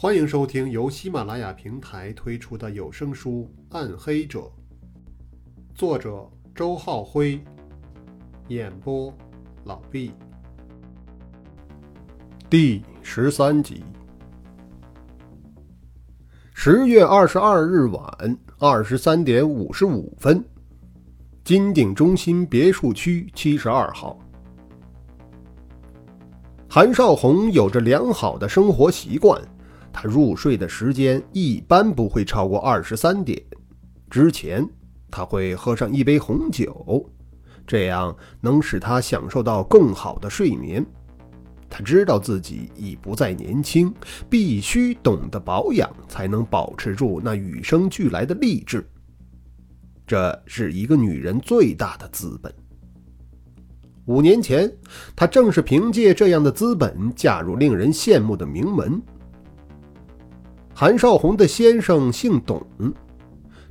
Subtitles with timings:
[0.00, 4.38] 欢迎收听由喜马拉雅平台推出的有声书《暗黑者》，
[5.74, 6.24] 作者
[6.54, 7.40] 周浩辉，
[8.46, 9.12] 演播
[9.64, 10.12] 老毕。
[12.48, 13.82] 第十三集。
[16.54, 20.44] 十月二十二日晚二十三点五十五分，
[21.42, 24.16] 金鼎中心别墅区七十二号。
[26.68, 29.42] 韩少红有着良好的生活习惯。
[29.92, 33.42] 他入睡的时间一般不会超过二十三点，
[34.10, 34.68] 之前
[35.10, 37.10] 他会喝上一杯红酒，
[37.66, 40.84] 这样能使他享受到更好的睡眠。
[41.70, 43.92] 他知道自己已不再年轻，
[44.30, 48.88] 必须懂得保养，才能保持住那与生俱来的励志。
[50.06, 52.50] 这是一个女人最大的资本。
[54.06, 54.72] 五年前，
[55.14, 59.02] 她正是凭借这样的资本嫁入令人羡慕的名门。
[60.80, 62.64] 韩少红的先生姓董，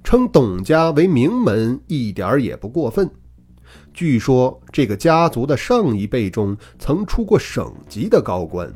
[0.03, 3.09] 称董家为名门一点也不过分。
[3.93, 8.69] 据说这个家族的上一辈中曾出过省级的高官。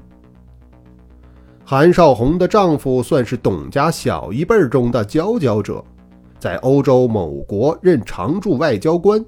[1.66, 5.84] 韩少红的丈夫算是董家小一辈中的佼佼者，
[6.40, 9.22] 在欧洲某国任常驻外交官。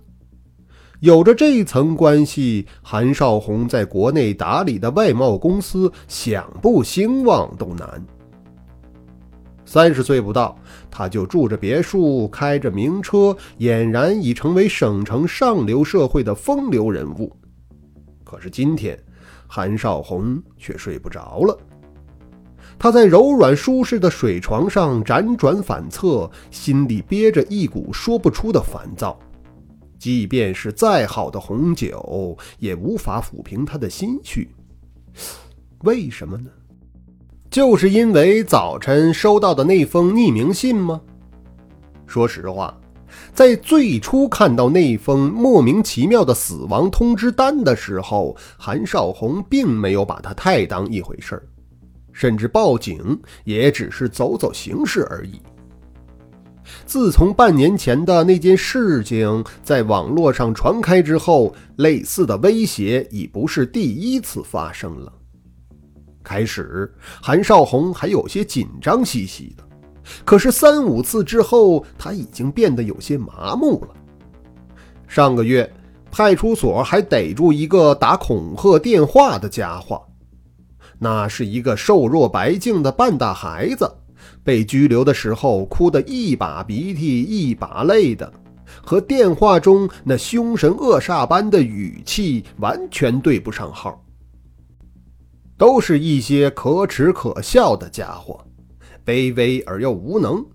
[1.02, 8.02] 有着这一层关系，韩少红在国内打理的外贸公司想不兴旺都难。
[9.66, 10.58] 三十岁不到，
[10.92, 17.36] 他就住着别墅，开着名车，俨然已成为省城上流社会的风流人物。
[18.23, 18.97] 可是今天，
[19.47, 21.58] 韩少红却睡不着了。
[22.78, 29.17] 他在柔软舒适的水床上辗转反侧，心里憋着一股说不出的烦躁。
[29.98, 34.53] 即便是再好的红酒，也无法抚平他的心绪。
[35.83, 36.50] 为什么呢？
[37.53, 40.99] 就是因为早晨收到的那封匿名信吗？
[42.07, 42.75] 说实话，
[43.31, 51.43] 在最初看到那封莫名其妙的死亡通知单的时候，韩少红并没有把它太当一回事儿，
[52.11, 55.39] 甚至报警也只是走走形式而已。
[56.87, 65.13] 自从半年前的那件事情在网络上传开之后，类似的威胁已不是第一次发生了。
[66.23, 66.92] 开始，
[67.22, 69.64] 韩少红还有些紧张兮兮的，
[70.23, 73.89] 可是三五次之后，他已经变得有些麻木了。
[75.08, 75.72] 上个月，
[76.10, 80.02] 派出所还逮住一个打恐吓电话的家伙，
[80.98, 83.92] 那是一个瘦弱白净的半大孩子，
[84.44, 88.32] 被拘留的时候哭得一把鼻涕一把泪的，
[88.84, 94.00] 和电话中那凶神恶煞般的语气完全对不上号。
[95.63, 98.37] 都是一些可耻可笑的家伙，
[99.05, 100.45] 卑微而又无能，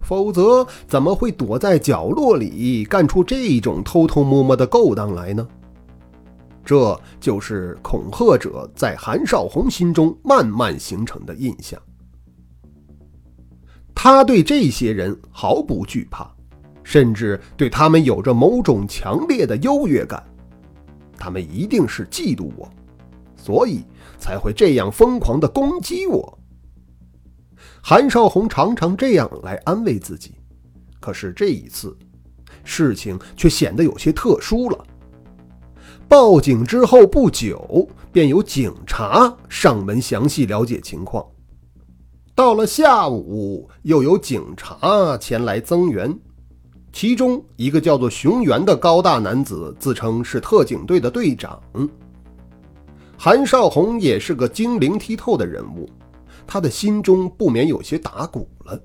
[0.00, 5.46] 否则怎么会躲在角落里干出这种偷偷摸摸的勾当来呢？
[6.64, 11.78] 这就是恐吓者在韩少红心中慢慢形成的印象。
[13.94, 16.34] 他对这些人毫不惧怕，
[16.82, 20.24] 甚至对他们有着某种强烈的优越感。
[21.14, 22.66] 他们一定是嫉妒我，
[23.36, 23.84] 所以。
[24.18, 26.38] 才会这样疯狂地攻击我。
[27.82, 30.34] 韩少红常常这样来安慰自己，
[31.00, 31.96] 可是这一次，
[32.64, 34.84] 事情却显得有些特殊了。
[36.08, 41.24] 报警之后不久，便有警察上门详细了解情况。
[42.34, 46.16] 到了下午，又有警察前来增援，
[46.92, 51.60] 其中一个叫做熊原的高大男子自称是特警队的队长。
[53.18, 55.88] 韩少红也是个精灵剔透的人物，
[56.46, 58.80] 他的心中不免有些打鼓了。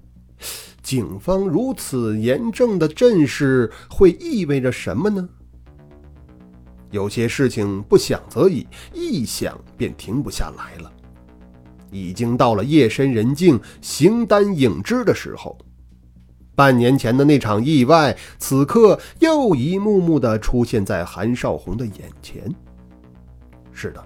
[0.81, 5.29] 警方如此严正的阵势，会意味着什么呢？
[6.89, 10.91] 有些事情不想则已，一想便停不下来了。
[11.91, 15.57] 已经到了夜深人静、形单影只的时候，
[16.55, 22.53] 半年前的那场意外，此刻又一幕幕的出现在韩少红的眼前。
[23.71, 24.03] 是的。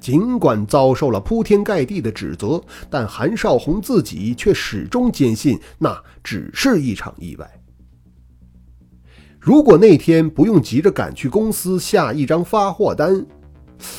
[0.00, 7.50] 尽管遭受了铺天盖地的指责，但韩少红自己却始终坚信那只是一场意外。
[9.38, 13.24] 如果那天不用急着赶去公司下一张发货单，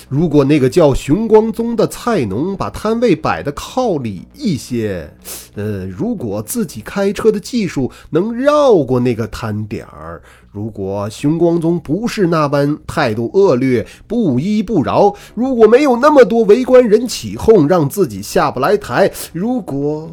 [0.09, 5.11] 如果那个叫熊光宗的菜农把摊位摆得靠里一些，
[5.55, 20.11] 呃，如果自己开车的技术能绕过那个摊点儿，如果熊光宗不是那般态度恶劣、不依不饶，如果没有那么多围观人起哄让自己下不来台，如果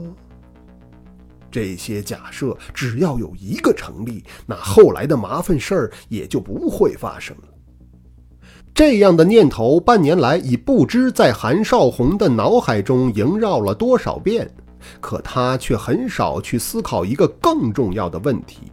[1.50, 7.42] 这些假设只要有一个成立，那后来的麻烦事儿也就不会发生了。
[8.78, 14.48] 这样的念头，半年来已不知在韩少红的脑海中萦绕了多少遍，
[15.00, 18.70] 可他却很少去思考一个更重要的问题：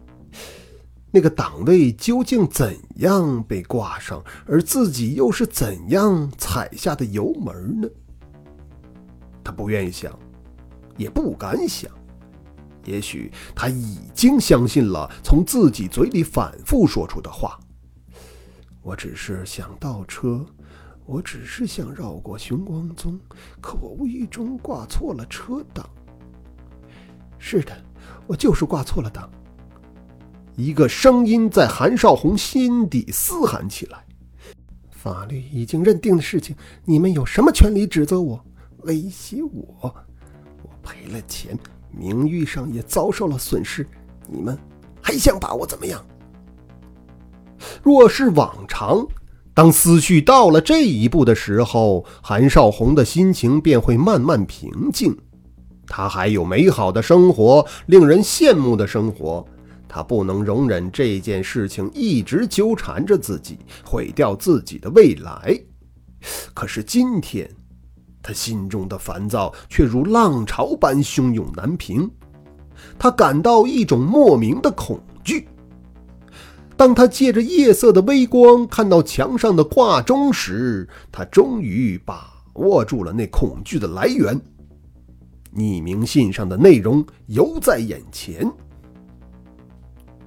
[1.10, 7.88] 那个档位究竟怎样被挂上，而自己又是怎样踩下的油门呢？
[9.42, 10.16] 他不愿意想，
[10.96, 11.90] 也不敢想。
[12.84, 17.58] 也许他已经相信了从自己嘴里反复说出的话。
[18.86, 20.46] 我只是想倒车，
[21.06, 23.18] 我只是想绕过熊光宗，
[23.60, 25.90] 可我无意中挂错了车档。
[27.36, 27.76] 是的，
[28.28, 29.28] 我就是挂错了档。
[30.54, 34.06] 一个声音在韩少红心底嘶喊起来
[34.88, 36.54] ：“法律已经认定的事情，
[36.84, 38.40] 你们有什么权利指责我、
[38.84, 39.92] 威胁我？
[40.62, 41.58] 我赔了钱，
[41.90, 43.84] 名誉上也遭受了损失，
[44.28, 44.56] 你们
[45.02, 46.00] 还想把我怎么样？”
[47.82, 49.06] 若是往常，
[49.54, 55.16] 当思绪到了这一步的时候，韩少红的心情便会慢慢平静。
[55.86, 59.46] 他还有美好的生活，令人羡慕的生活。
[59.88, 65.58] 他不能容忍这件事情一直纠缠着自己，毁掉自己的未来。
[66.52, 67.48] 可是今天，
[68.20, 72.10] 他心中的烦躁却如浪潮般汹涌难平。
[72.98, 75.48] 他感到一种莫名的恐惧。
[76.76, 84.38] 当他借着夜色的微光看到墙上的挂钟时，他终于把握住了那恐惧的来源。
[85.54, 88.46] 匿名信上的内容犹在眼前：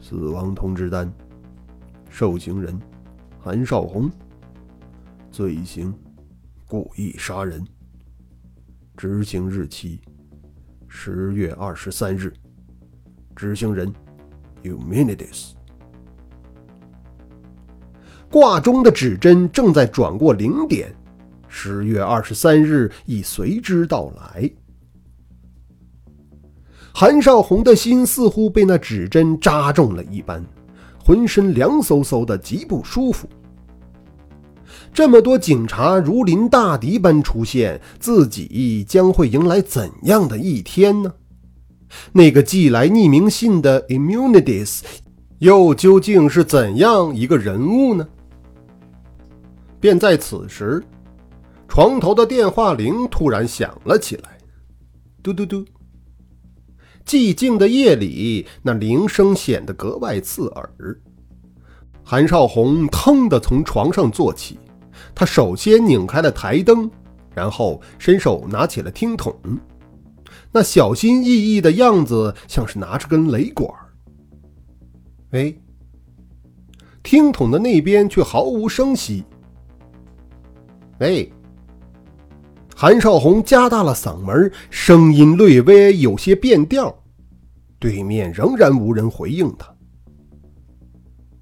[0.01, 1.13] 死亡通知单，
[2.09, 2.77] 受刑人
[3.39, 4.09] 韩少红，
[5.29, 5.93] 罪行
[6.67, 7.63] 故意杀人，
[8.97, 10.01] 执行日期
[10.87, 12.33] 十月二十三日，
[13.35, 13.93] 执行人
[14.63, 15.58] Eumenides。
[18.31, 20.93] 挂钟的指针正在转过零点，
[21.47, 24.49] 十月二十三日已随之到来。
[26.93, 30.45] 韩少红的心似乎被那指针扎中了一般，
[31.03, 33.27] 浑身凉飕飕的，极不舒服。
[34.93, 41.11] 这么多警察如临大敌般出现，自己将会迎来怎样的一天呢？
[42.11, 44.81] 那个寄来匿名信的 Immunities
[45.39, 48.07] 又究竟是怎样一个人物呢？
[49.79, 50.83] 便在此时，
[51.67, 54.37] 床头的电话铃突然响了起来，
[55.23, 55.65] 嘟嘟嘟。
[57.05, 60.99] 寂静的夜里，那铃声显得格外刺耳。
[62.03, 64.59] 韩少红腾地从床上坐起，
[65.15, 66.89] 他首先拧开了台灯，
[67.33, 69.35] 然后伸手拿起了听筒，
[70.51, 73.71] 那小心翼翼的样子像是拿着根雷管。
[75.31, 75.59] 喂，
[77.01, 79.23] 听筒的那边却毫无声息。
[80.99, 81.31] 喂，
[82.75, 86.93] 韩少红加大了嗓门，声音略微有些变调。
[87.79, 89.73] 对面仍然无人回应他。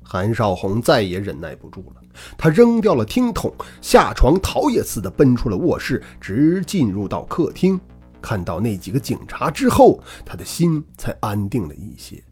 [0.04, 2.02] 韩少红再也忍耐不住了，
[2.38, 3.52] 他扔掉了听筒，
[3.82, 7.80] 下床逃也似的奔出了卧室，直进入到客厅。
[8.22, 12.24] 看到那几个警察之后，他的心才安定了一些。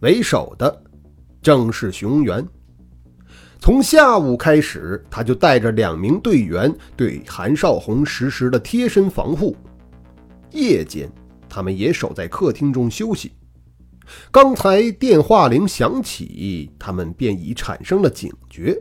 [0.00, 0.82] 为首的
[1.42, 2.42] 正是熊原。
[3.70, 9.54] 从下午开始，他就带着两名队员对韩少红实施了贴身防护。
[10.50, 11.08] 夜间，
[11.48, 13.30] 他们也守在客厅中休息。
[14.32, 18.76] 刚才电话铃响起，他们便已产生了警觉。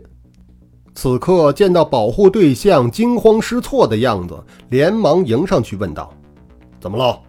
[0.95, 6.11] 此刻见到保护对象惊慌失措的样子，连忙迎上去问道
[6.81, 7.21] ：“怎么了？”“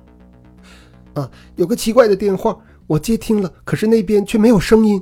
[1.12, 4.98] 啊，有个奇怪的电话，我接听了，可是那边却没有声音。”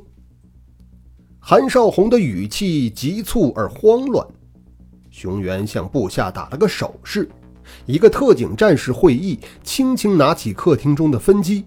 [1.41, 4.27] 韩少红的语气急促而慌乱，
[5.11, 7.29] 熊原向部下打了个手势，
[7.87, 11.65] 一个特警战士会议，轻轻拿起客厅中的分机，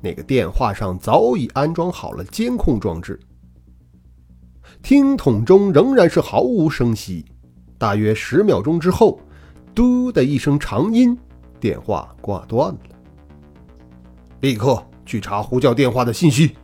[0.00, 3.18] 那个电话上早已安装好了监控装置。
[4.82, 7.24] 听筒中仍然是毫无声息，
[7.78, 9.20] 大约十秒钟之后，
[9.74, 11.16] 嘟的一声长音，
[11.60, 12.80] 电话挂断了。
[14.40, 16.56] 立刻去查呼叫电话的信息。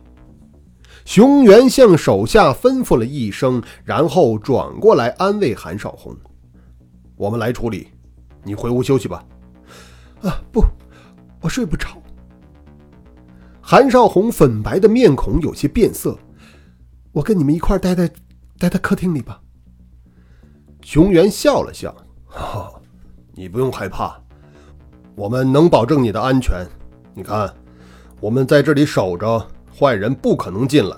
[1.05, 6.13] 熊原向手下吩咐了一声，然后转过来安慰韩少红
[7.15, 7.87] ：“我们来处理，
[8.43, 9.23] 你回屋休息吧。”
[10.23, 10.65] 啊，不，
[11.39, 11.89] 我睡不着。
[13.61, 16.17] 韩少红粉白的面孔有些变色。
[17.11, 18.09] 我跟你们一块待在
[18.57, 19.39] 待在客厅里吧。
[20.81, 21.95] 熊原笑了笑
[22.25, 22.73] ：“哈，
[23.33, 24.19] 你不用害怕，
[25.15, 26.65] 我们能保证你的安全。
[27.13, 27.53] 你看，
[28.19, 29.47] 我们在这里守着。”
[29.77, 30.95] 坏人不可能进来。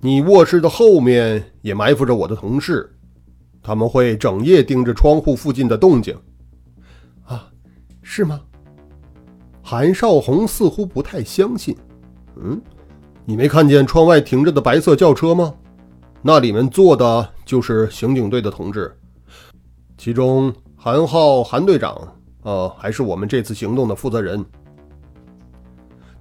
[0.00, 2.96] 你卧室的后面也埋伏着我的同事，
[3.62, 6.16] 他们会整夜盯着窗户附近的动静。
[7.24, 7.50] 啊，
[8.02, 8.40] 是吗？
[9.60, 11.76] 韩少红似乎不太相信。
[12.36, 12.60] 嗯，
[13.24, 15.52] 你没看见窗外停着的白色轿车吗？
[16.22, 18.96] 那里面坐的就是刑警队的同志，
[19.96, 21.96] 其中韩浩韩队长，
[22.42, 24.44] 呃，还是我们这次行动的负责人。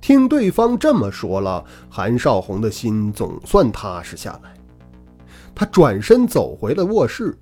[0.07, 4.53] 听对方这么说了，韩少红的心总算踏实下来。
[5.53, 7.37] 他转身走回了卧室，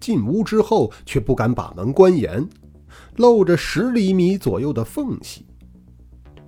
[0.00, 2.42] 进屋之后却不敢把门关严，
[3.16, 5.44] 露着十厘米左右的缝隙，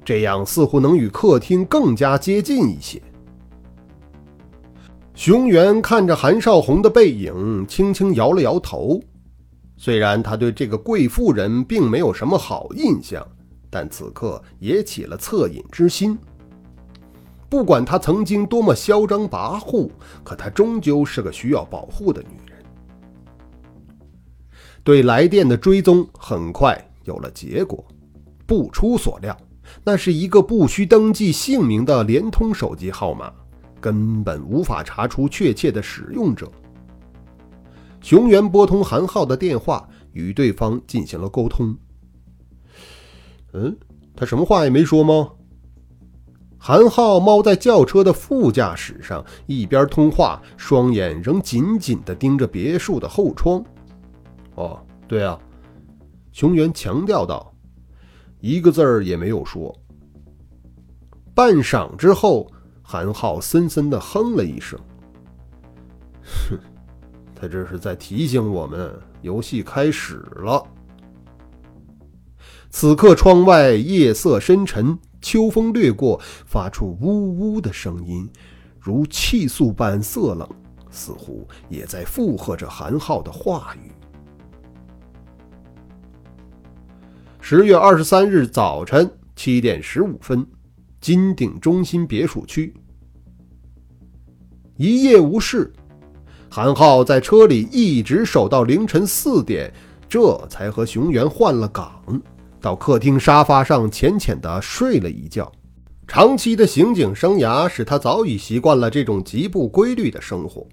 [0.02, 3.02] 这样似乎能与客厅更加接近一些。
[5.14, 8.98] 熊原看着韩少红的背影，轻轻摇了摇头。
[9.76, 13.22] 虽然他对这个贵妇人并没有什么好印象。
[13.72, 16.18] 但此刻也起了恻隐之心。
[17.48, 19.90] 不管她曾经多么嚣张跋扈，
[20.22, 22.62] 可她终究是个需要保护的女人。
[24.84, 27.82] 对来电的追踪很快有了结果，
[28.46, 29.34] 不出所料，
[29.82, 33.32] 那是一个不需登记姓名的联通手机号码，
[33.80, 36.46] 根本无法查出确切的使用者。
[38.02, 41.74] 熊原拨通韩浩的电话，与对方进行了沟通。
[43.54, 43.76] 嗯，
[44.16, 45.30] 他什么话也没说吗？
[46.58, 53.64] 韩浩猫在轿车的副驾驶上，一边通话，双眼仍紧紧地盯着别墅的后窗。
[54.54, 55.36] 哦，对啊，
[56.30, 57.52] 熊原强调道，
[58.38, 59.76] 一个字儿也没有说。
[61.34, 62.46] 半晌之后，
[62.80, 64.78] 韩浩森森地哼了一声
[66.22, 66.58] ：“哼，
[67.34, 70.64] 他这是在提醒我们，游戏开始了。”
[72.74, 78.28] 此刻，窗外夜色深沉，秋风掠过，发出呜呜的声音，
[78.80, 80.48] 如泣诉般色冷，
[80.90, 83.92] 似乎也在附和着韩浩的话语。
[87.40, 90.44] 十月二十三日早晨七点十五分，
[90.98, 92.74] 金鼎中心别墅区，
[94.78, 95.70] 一夜无事，
[96.48, 99.70] 韩浩在车里一直守到凌晨四点，
[100.08, 102.02] 这才和熊原换了岗。
[102.62, 105.50] 到客厅沙发上浅浅的睡了一觉。
[106.06, 110.66] 长期的刑警生涯使他早已习惯了这种极不规律的生活，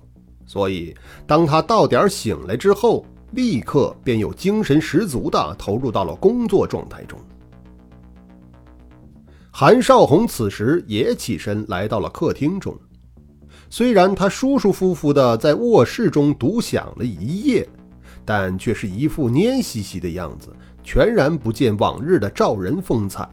[0.45, 7.17] 所以当他到点醒来之后，立刻便有精神十足的投入到了工作状态中。
[9.51, 12.77] 韩少红此时也起身来到了客厅中，
[13.69, 17.67] 虽然他舒舒服服的在卧室中独享了一夜，
[18.25, 20.49] 但却是一副蔫兮兮的样子。
[20.91, 23.29] 全然不见往日的照人风采。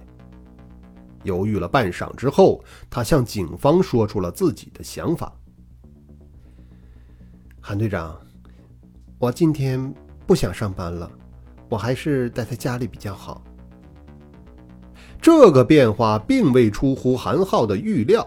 [1.23, 5.33] 犹豫了半晌之后，他向警方说出了自己的想法
[7.59, 8.15] ：“韩队长，
[9.19, 9.91] 我今天
[10.27, 11.11] 不想上班了，
[11.71, 13.43] 我还是待在家里比较好。”
[15.19, 18.23] 这个变化并未出乎韩浩的预料，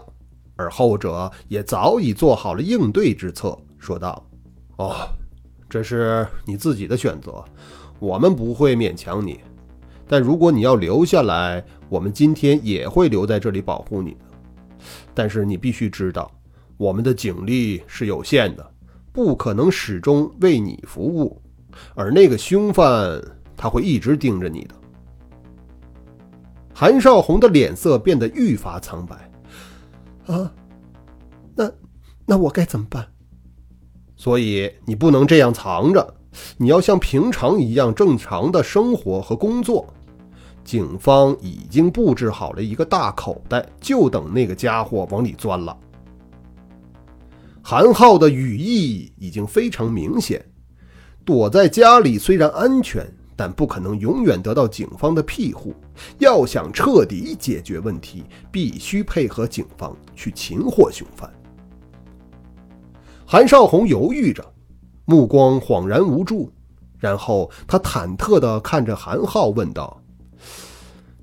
[0.56, 4.26] 而后者也早已做好了应对之策，说道
[4.78, 5.08] ：“哦，
[5.68, 7.44] 这是你自己的选择。”
[8.00, 9.38] 我们不会勉强你，
[10.08, 14.18] 但如果你要留下来，我们今天也会留在这里保护你的。
[15.14, 16.32] 但是你必须知道，
[16.78, 18.72] 我们的警力是有限的，
[19.12, 21.40] 不可能始终为你服务，
[21.94, 23.22] 而那个凶犯
[23.54, 24.74] 他会一直盯着你的。
[26.72, 29.30] 韩少红的脸色变得愈发苍白。
[30.26, 30.50] 啊，
[31.54, 31.70] 那
[32.24, 33.06] 那我该怎么办？
[34.16, 36.14] 所以你不能这样藏着。
[36.56, 39.86] 你要像平常一样正常的生活和工作。
[40.62, 45.76] 警方已经布置好了一个大口袋，就等那个家伙往里钻了。
[47.62, 50.44] 韩浩的语意已经非常明显：
[51.24, 55.74] 躲在家里虽然安全，但不可能永远得到警方的庇护。
[56.18, 61.28] 要想彻底解决问题，必须配合警方去擒获凶犯。
[63.26, 64.44] 韩少红犹豫着。
[65.04, 66.52] 目光恍然无助，
[66.98, 70.00] 然后他忐忑地看着韩浩，问道：“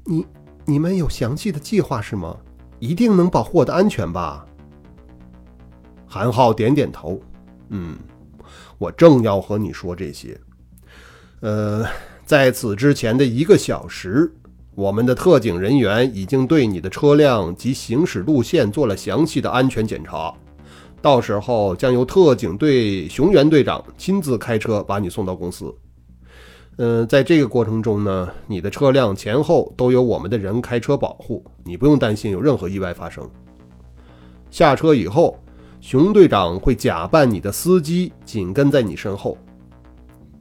[0.06, 0.26] 你、
[0.66, 2.36] 你们有详细的计划是吗？
[2.80, 4.46] 一定能保护我的安全吧？”
[6.06, 7.20] 韩浩点点头，
[7.70, 7.98] 嗯，
[8.78, 10.40] 我正要和你说这些。
[11.42, 11.86] 呃，
[12.26, 14.34] 在此之前的一个小时，
[14.74, 20.34] 我们的特警人员已经对你的车辆及行驶路线做了详细的安全检查。
[21.08, 25.74] 到时候将由特警队熊原队长亲自开车把你送到公司。
[26.76, 33.26] 嗯，在这个过程中呢，你的车辆前后都有我们的人开车保护，你不用担心有任何意外发生。
[34.52, 35.40] 下车以后，
[35.80, 39.38] 熊队长会假扮你的司机，紧跟在你身后。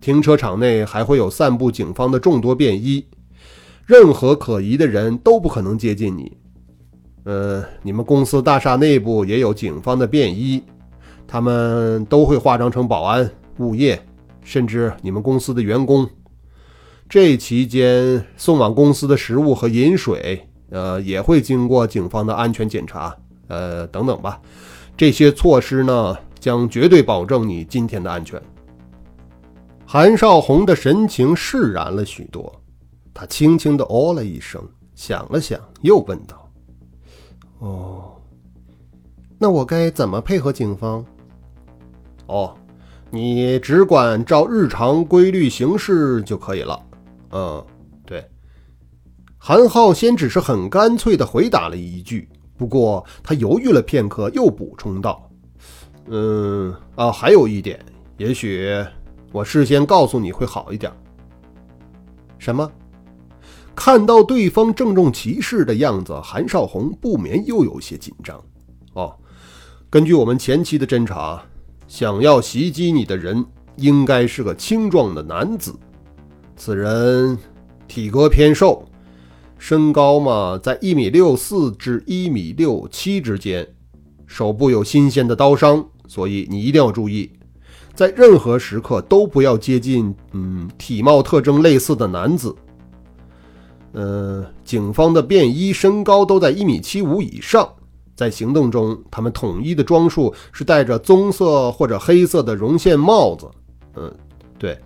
[0.01, 3.07] 停车场内还会有散布警方的众多便衣，
[3.85, 6.37] 任何可疑的人都不可能接近你。
[7.27, 10.63] 呃，你们公司大厦内部也有警方的便衣，
[11.27, 13.29] 他们都会化妆成保安、
[13.59, 14.01] 物业，
[14.45, 16.09] 甚至你们公司的员工。
[17.09, 23.13] 这期间送往公司的食物和饮水，呃，也会经过警方的安全检查，
[23.49, 24.41] 呃，等等吧。
[24.97, 28.41] 这些措施呢，将绝对保证你今天的安全。
[29.85, 32.53] 韩少红的神情释然了许多，
[33.13, 34.63] 他轻轻的哦了一声，
[34.95, 36.46] 想了想，又问道
[37.59, 38.13] ：“哦，
[39.39, 41.05] 那我该怎么配合警方
[42.27, 42.57] ？”“哦，
[43.11, 46.81] 你只管照日常规律行事就可以了。”
[47.33, 47.65] 嗯，
[48.05, 48.25] 对。
[49.39, 55.31] 韩浩先只是很干脆的回答了一句，不过他犹豫了片刻，又补充道
[56.09, 57.79] ：“嗯，啊，还有一点，
[58.17, 58.85] 也许
[59.33, 60.93] 我事先告诉你会好一点。”
[62.39, 62.71] 什么？
[63.77, 68.43] 看到对方郑重其事的样子，韩少红不免又有些紧张。
[68.95, 69.15] 哦，
[69.91, 71.41] 根据我们前期的侦查，
[71.87, 73.45] 想要袭击你的人
[73.77, 75.73] 应该是个青壮的男子。
[76.57, 77.37] 此人
[77.87, 78.83] 体格偏瘦，
[79.59, 83.69] 身高嘛在一米六四至一米六七之间，
[84.27, 87.31] 手部有新鲜的刀伤，所以你一定要注意，
[87.95, 92.57] 在任何时刻都不要接近嗯体貌特征类似的男子。
[93.99, 97.67] 嗯，警方的便衣身高都在一米七五以上，
[98.15, 103.51] 在行动中他们统一的装束是戴着棕色或者黑色的绒线帽子。
[103.97, 104.15] 嗯，
[104.59, 104.79] 对。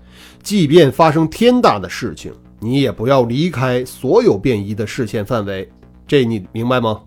[0.44, 5.68] 即便发生天大的事情，你也不要离开所有便衣的视线范围，
[6.06, 7.02] 这你明白吗？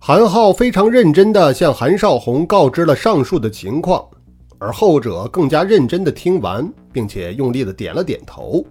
[0.00, 4.04] 韩浩非常认真地向韩少红告知了上述的情况，
[4.58, 8.64] 而后者更加认真地听完，并且用力地点了点头。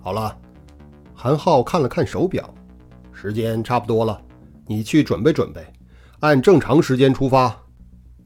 [0.00, 0.36] 好了，
[1.20, 2.48] 韩浩看了看手表，
[3.12, 4.22] 时间差不多了，
[4.68, 5.66] 你去准备准备，
[6.20, 7.60] 按正常时间出发。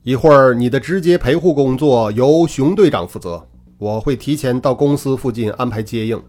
[0.03, 3.49] 一会儿你的直接陪护工作由熊队长负责。
[3.79, 6.23] 我会提前到公司附近安排接应。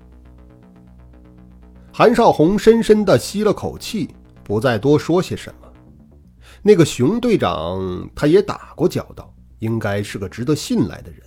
[1.92, 5.68] 韩少红深深地吸了口气，不再多说些什么。
[6.62, 11.20] 那个熊队长，他也打过交道，应该是个值得信赖的人。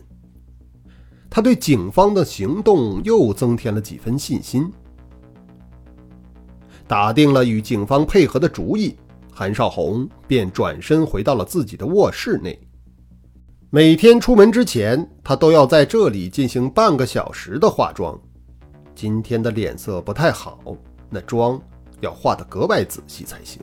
[1.28, 4.72] 他对警方的行动又增添了几分信心。
[6.88, 8.96] 打定了与警方配合的主意，
[9.32, 12.58] 韩少红便转身回到了自己的卧室内。
[13.70, 18.18] 每天出门之前，他都要在这里进行半个小时的化妆。
[18.94, 20.58] 今天的脸色不太好，
[21.10, 21.60] 那妆
[22.00, 23.60] 要化得格外仔细才行。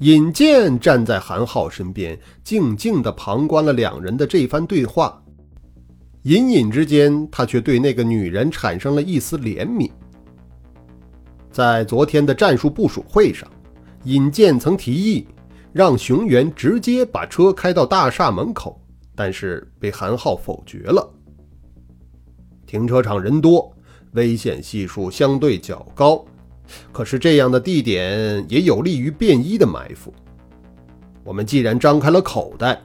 [0.00, 5.22] 尹健站在韩浩身边，静静地旁观了两人的这番对话。
[6.24, 9.88] 隐隐之间，他却对那个女人产生了一丝怜悯。
[11.54, 13.48] 在昨天的战术部署会上，
[14.02, 15.24] 尹健曾提议。
[15.72, 18.80] 让熊原直接把车开到大厦门口，
[19.12, 21.08] 但是被韩浩否决了。
[22.64, 23.72] 停车场人多，
[24.12, 26.24] 危险系数相对较高，
[26.92, 30.14] 可是这样的地点也有利于便衣的埋伏。
[31.24, 32.80] 我们既然张开了口袋，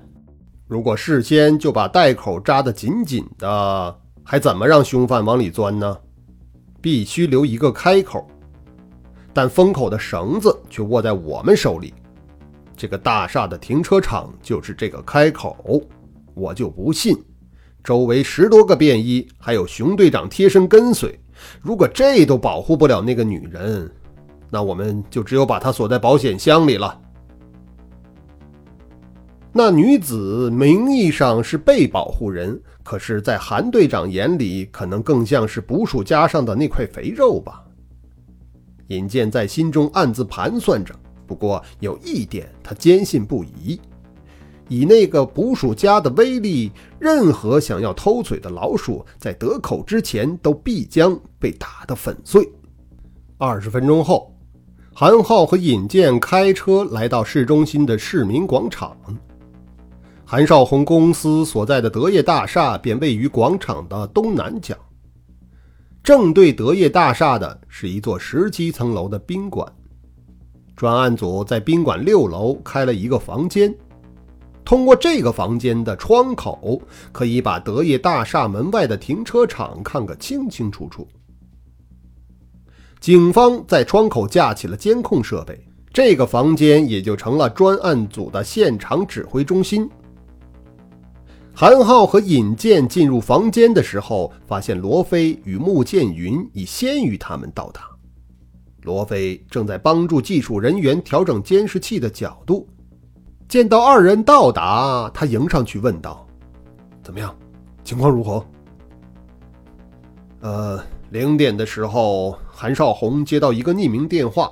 [0.68, 5.96] 如果事先就把袋口扎得紧紧的，还怎么让凶犯往里钻呢？
[6.82, 8.28] 必须留一个开口，
[9.40, 11.94] 但封口的绳子却握在我们手里。
[12.76, 15.82] 这个大厦的停车场就是这个开口，
[16.34, 17.18] 我就不信，
[17.82, 21.18] 周围十多个便衣，还有熊队长贴身跟随，
[21.62, 23.90] 如果这都保护不了那个女人，
[24.50, 27.00] 那我们就只有把她锁在保险箱里了。
[29.54, 37.64] 那女子名义上是被保护人，可是，在韩队长眼里，可能更像是捕鼠夹上的那块肥肉吧。
[38.90, 40.94] 尹健在心中暗自盘算着。
[41.26, 43.80] 不过有一点，他坚信不疑：
[44.68, 52.52] 以那个捕鼠夹的威力，任何想要偷嘴的老鼠，在得口之前，都必将被打得粉碎。
[53.38, 54.36] 二十分钟后，
[54.94, 58.98] 韩浩和尹健开车来到市中心的市民广场。
[60.26, 64.76] 韩少红公司所在的德业大厦便位于广场的东南角。
[66.04, 69.72] 正对德业大厦的是一座十七层楼的宾馆。
[70.76, 73.76] 专案组在宾馆六楼开了一个房间，
[74.64, 76.82] 通过这个房间的窗口，
[77.12, 81.08] 可以把德业大厦门外的停车场看个清清楚楚。
[83.00, 85.60] 警方在窗口架起了监控设备，
[85.94, 89.90] 这个房间也就成了专案组的现场指挥中心。
[91.62, 97.82] 韩浩和尹健进入房间的时候，发现罗非与穆剑云已先于他们到达。
[98.84, 102.66] 罗非正在帮助技术人员调整监视器的角度。
[103.50, 106.26] 见到二人到达，他迎上去问道
[107.04, 107.36] ：“怎么样？
[107.84, 108.42] 情况如何
[110.40, 114.50] ？”“呃，零点的时候。”韩少红接到一个匿名电话，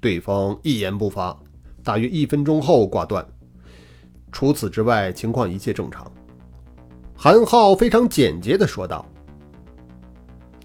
[0.00, 1.36] 对方一言不发，
[1.82, 3.26] 大约一分钟后挂断。
[4.30, 6.08] 除此之外，情况一切正常。
[7.16, 9.04] 韩浩非常简洁地说道。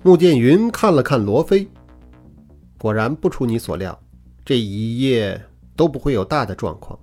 [0.04, 1.68] 穆剑云看了看罗非，
[2.78, 3.98] 果然不出你所料，
[4.44, 5.42] 这一夜
[5.76, 7.00] 都不会有大的状况。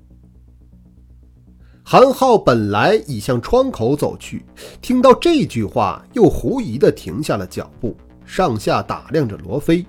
[1.85, 4.45] 韩浩本来已向窗口走去，
[4.83, 7.97] 听到这句话，又狐疑地停下了脚步。
[8.27, 9.87] 上下打量着罗非。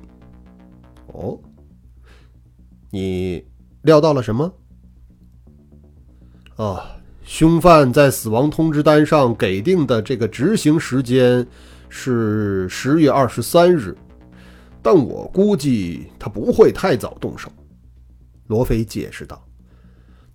[1.08, 1.38] 哦，
[2.90, 3.46] 你
[3.82, 4.54] 料到了什么？
[6.56, 6.82] 哦，
[7.30, 11.46] 凶犯在死亡通知单上给定的这个执行时间
[11.88, 13.96] 是十月二十三日，
[14.82, 17.48] 但我估计他不会太早动手。
[18.48, 19.40] 罗非解释道：“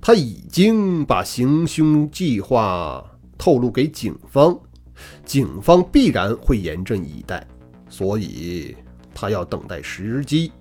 [0.01, 3.05] 他已经把行凶计划
[3.37, 4.57] 透露给警方，
[5.25, 7.45] 警方必然会严阵以待。”
[7.91, 8.75] 所以，
[9.13, 10.53] 他要等待时机，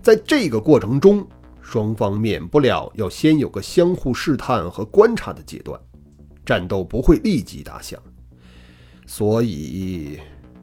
[0.00, 1.24] 在这个过程中，
[1.66, 5.78] 双方免不了要先有个相互试探和观察的阶段，
[6.44, 8.00] 战斗不会立即打响。
[9.04, 10.16] 所以，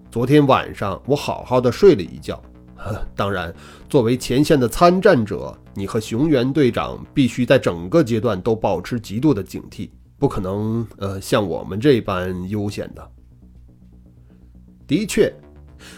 [0.10, 2.42] 昨天晚上我好好的睡了一觉。
[2.78, 3.54] 呵 当然，
[3.90, 13.12] 作为前线的参战者，你和熊原队长必须在整个阶段都保持极度的警惕，不可能呃像我们这般悠闲的。
[14.88, 15.32] 的确。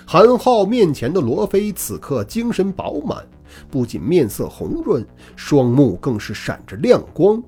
[0.03, 3.23] 韩浩面前的罗非此刻精神饱满，
[3.69, 7.41] 不仅面色红润，双目更是闪着亮光。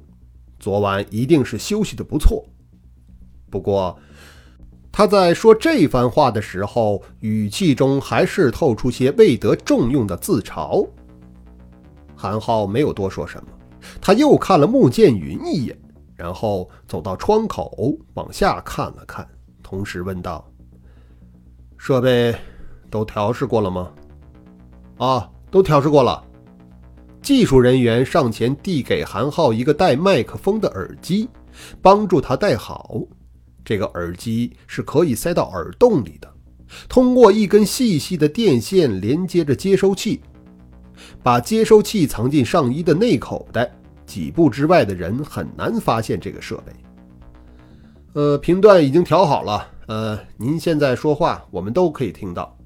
[0.59, 2.45] 昨晚一定是休息的不错。
[3.49, 3.97] 不过，
[4.91, 10.87] 他在说这番话的时候，语气中还是透出些未得重用的自嘲。
[12.15, 13.49] 韩浩没有多说什么，
[14.01, 15.77] 他又看了穆剑云一眼，
[16.15, 19.27] 然后走到窗口往下看了看，
[19.61, 20.43] 同时问道。
[21.77, 22.35] 设备
[22.89, 23.91] 都调试过了吗？
[24.97, 26.23] 啊，都调试过了。
[27.21, 31.27] 技术人员上前递给韩浩一个带麦克风的耳机，
[31.81, 33.01] 帮助他戴好。
[33.65, 36.33] 这个耳机是可以塞到耳洞里的，
[36.87, 40.21] 通过一根细细的电线连接着接收器，
[41.21, 43.69] 把接收器藏进上衣的内口袋，
[44.05, 46.71] 几步之外的人很难发现这个设备。
[48.13, 49.67] 呃，频段已经调好了。
[49.87, 52.56] 呃，您现在说话，我们都可以听到。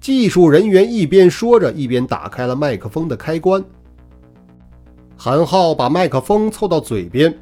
[0.00, 3.64] 技术人员一边说着，一边打开了麦克风的开关。
[5.16, 7.34] 韩浩把麦克风凑到嘴边：“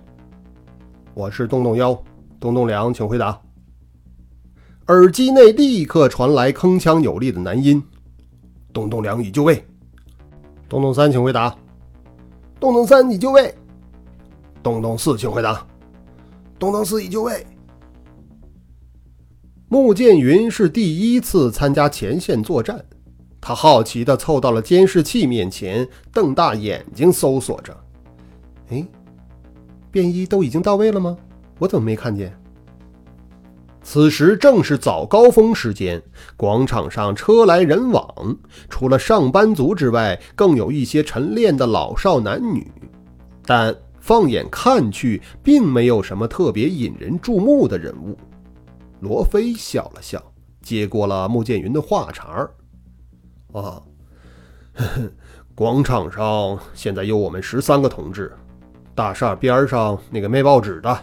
[1.12, 2.00] 我是洞洞幺，
[2.40, 3.38] 洞洞两，请回答。”
[4.88, 7.82] 耳机内立刻传来铿锵有力的男音
[8.72, 9.62] ：“洞洞两已就位。
[10.68, 11.54] ”“洞洞三，请回答。
[12.60, 13.54] ”“洞洞三已就位。
[14.62, 15.66] ”“洞洞四，请回答。
[16.58, 17.44] ”“洞洞四已就位。”
[19.74, 22.80] 穆剑云是第一次参加前线作战，
[23.40, 27.76] 他好奇地凑到了监视器面前，瞪大眼睛搜索着。
[28.70, 28.86] 哎，
[29.90, 31.16] 便衣都已经到位了吗？
[31.58, 32.32] 我怎么没看见？
[33.82, 36.00] 此时正是早高峰时间，
[36.36, 38.06] 广场上车来人往，
[38.68, 42.70] 除了上班族之外，更有一些晨练的老少男女。
[43.44, 48.16] 但放眼看去，并没有什么特别引人注目的人物。
[49.04, 50.20] 罗非笑了笑，
[50.62, 52.50] 接过了穆剑云的话茬儿
[53.52, 53.82] ：“啊，
[55.54, 58.32] 广场上现在有我们十三个同志，
[58.94, 60.98] 大厦边上那个卖报纸的，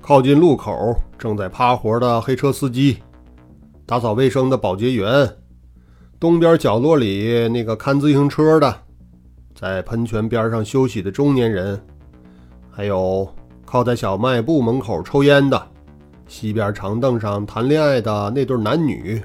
[0.00, 2.98] 靠近路口正在趴活的黑车司机，
[3.84, 5.36] 打扫卫生的保洁员，
[6.20, 8.72] 东边角落里那个看自行车的，
[9.56, 11.84] 在喷泉边上休息的中年人，
[12.70, 13.28] 还有
[13.64, 15.60] 靠在小卖部门口抽烟的。”
[16.28, 19.20] 西边长凳上谈恋爱的那对男女，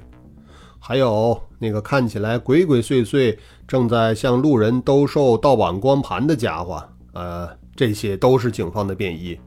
[0.79, 3.37] 还有那个看起来鬼鬼祟祟、
[3.67, 9.37] 正在向路人兜售盗版光盘的家伙，呃，这些都是警方的便衣。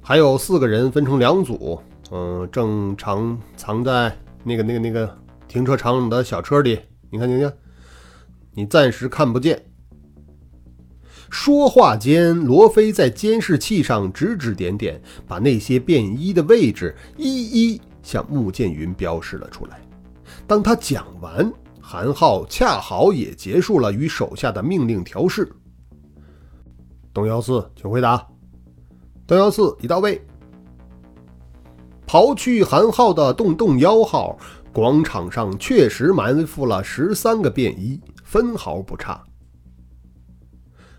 [0.00, 6.78] 还有四个人分成两组，嗯，正常藏在那个那个那个停车场里的小车里。
[7.10, 7.52] 你看，你看，
[8.54, 9.62] 你暂时看不见。
[11.38, 19.78] 说话间，罗非在监视器上指指点点，把那些便衣的位置一一向穆剑云标示了出来。
[20.46, 25.46] 当他讲完，韩浩恰好也结束了与手下的命令调试。
[27.12, 28.26] 东幺四，请回答。
[29.26, 30.18] 东幺四已到位。
[32.06, 34.38] 刨去韩浩的洞洞幺号，
[34.72, 39.22] 广场上确实埋伏了十三个便衣，分毫不差。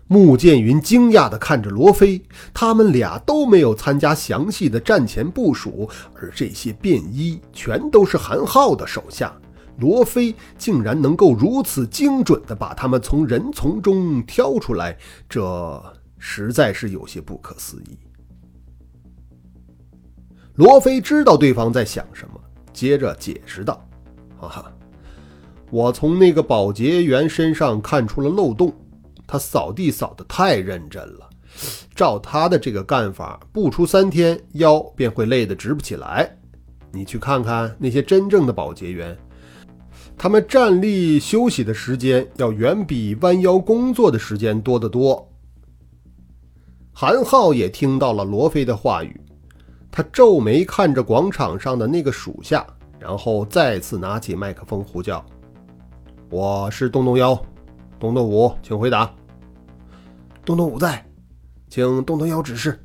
[0.08, 2.22] 穆剑云惊讶地看着罗非，
[2.54, 9.32] 他们俩都没有参加详细的战前部署，而这些便衣全都是韩浩的手下。
[9.76, 14.96] 罗非竟然能够如此精准地把他们从人丛中挑出来，
[15.28, 15.80] 这
[16.18, 17.96] 实在是有些不可思议。
[20.54, 22.40] 罗非知道对方在想什么，
[22.72, 23.86] 接着解释道
[24.40, 24.72] ：“哈哈，
[25.70, 28.74] 我从那个保洁员身上看出了漏洞。”
[29.28, 31.28] 他扫地扫得太认真了，
[31.94, 36.34] 照他的这个干法，不出三天腰便会累得直不起来。
[36.90, 39.14] 你去看看那些真正的保洁员，
[40.16, 45.30] 他们站立休息的时间要远比弯腰工作的时间多得多。
[46.90, 49.20] 韩浩也听到了罗非的话语，
[49.90, 52.66] 他皱眉看着广场上的那个属下，
[52.98, 55.24] 然后再次拿起麦克风呼叫
[56.30, 57.40] ：“我是东东幺，
[58.00, 59.14] 东东五，请回答。”
[60.48, 61.06] 东东五在，
[61.68, 62.82] 请东东幺指示。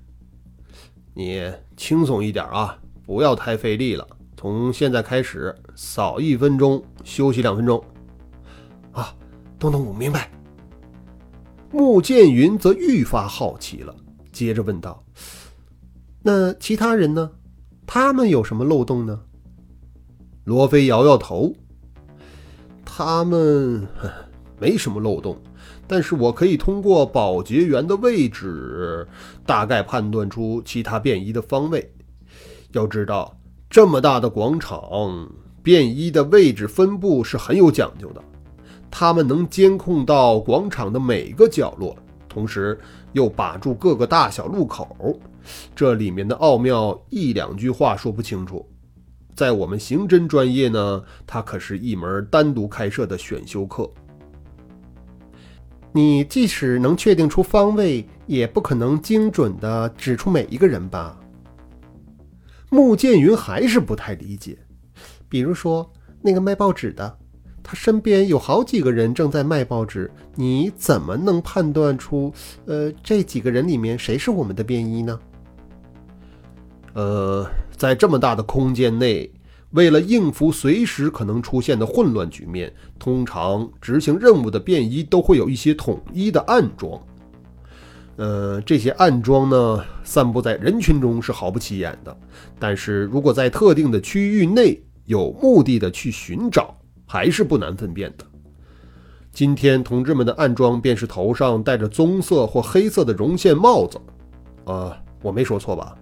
[1.13, 4.05] 你轻松一点啊，不要太费力了。
[4.35, 7.81] 从现在开始，扫一分钟，休息两分钟。
[8.91, 9.15] 啊，
[9.57, 10.29] 东东五明白。
[11.71, 13.95] 穆剑云则愈发好奇了，
[14.33, 15.01] 接着问道
[16.21, 17.31] ：“那其他人呢？
[17.87, 19.21] 他们有什么漏洞呢？”
[20.43, 21.53] 罗非摇摇头
[22.83, 23.87] ：“他们
[24.59, 25.41] 没什么漏洞。”
[25.93, 29.07] 但是我可以通过保洁员的位置，
[29.45, 31.87] 大概判断出其他便衣的方位。
[32.71, 33.37] 要知道，
[33.69, 34.81] 这么大的广场，
[35.61, 38.23] 便衣的位置分布是很有讲究的。
[38.89, 41.95] 他们能监控到广场的每个角落，
[42.27, 42.75] 同时
[43.11, 45.19] 又把住各个大小路口。
[45.75, 48.67] 这里面的奥妙，一两句话说不清楚。
[49.35, 53.87] 在我们刑侦专业呢，它可是一门单独开设的选修课。
[55.95, 61.17] 你即使能确定出方位，也不可能精准的指出每一个人吧？
[62.69, 64.57] 穆剑云还是不太理解。
[65.29, 65.87] 比如说
[66.19, 67.17] 那个卖报纸的，
[67.61, 72.33] 他身边有好几个人正在卖报纸，你怎么能判断出，
[72.65, 75.19] 呃，这几个人里面谁是我们的便衣呢？
[76.93, 79.31] 呃，在这么大的空间内。
[79.73, 86.99] 为了应付随时可能出现的混乱局面，通常执行任务的便衣都会有一些统一的暗装。
[88.15, 92.15] 呃，这些暗装呢，散布在人群中是毫不起眼的，
[92.59, 96.75] 但是如果在特定的区域内有目的的去寻找，
[97.07, 98.23] 还是不难分辨的。
[99.31, 103.99] 今天同志们的暗装便是头上戴着棕色或黑色的绒线帽子。
[104.65, 105.95] 呃，我没说错吧？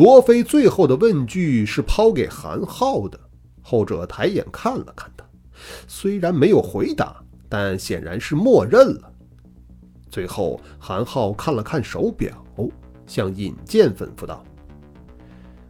[0.00, 3.20] 罗非最后的问句是抛给韩浩的，
[3.60, 5.22] 后者抬眼看了看他，
[5.86, 9.12] 虽然没有回答，但显然是默认了。
[10.08, 12.32] 最后，韩浩看了看手表，
[13.06, 14.42] 向尹健吩咐道：“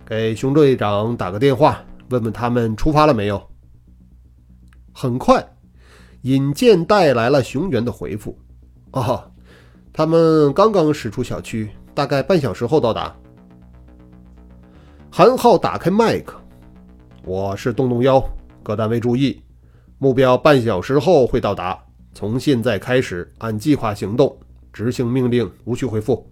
[0.07, 3.43] 给熊队长打个电话，问问他们出发了没有。”
[4.95, 5.45] 很快，
[6.23, 8.39] 尹健带来了熊原的回复
[8.95, 9.29] ：“哦，
[9.93, 13.13] 他们刚刚驶出小区，大概半小时后到达。”
[15.13, 16.41] 韩浩打开麦克
[17.27, 18.25] ：“我是洞洞幺，
[18.63, 19.43] 各单位注意，
[19.99, 21.77] 目标半小时后会到达。
[22.15, 24.39] 从现在开始按计划行动，
[24.73, 26.25] 执行命令，无需回复。”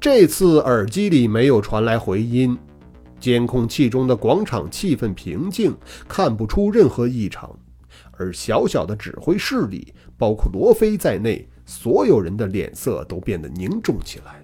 [0.00, 2.58] 这次耳机里没有传来回音，
[3.20, 5.72] 监控器中的广场气氛平静，
[6.08, 7.56] 看不出任何异常。
[8.18, 14.42] 而小小的指挥室里，包括罗非在内，所有人的脸色都变得凝重起来。